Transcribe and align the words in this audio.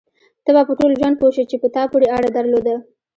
ته 0.43 0.49
به 0.55 0.61
په 0.67 0.73
ټول 0.79 0.91
ژوند 0.99 1.15
پوه 1.21 1.31
شې 1.35 1.43
چې 1.49 1.55
په 1.61 1.67
تا 1.75 1.83
پورې 1.91 2.07
اړه 2.17 2.29
درلوده. 2.37 2.75